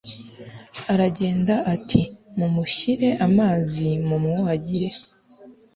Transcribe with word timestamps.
aragenda 0.93 1.55
ati 1.73 2.01
'mumushyire 2.37 3.09
amazi 3.27 3.85
mumwuhagire 4.07 4.89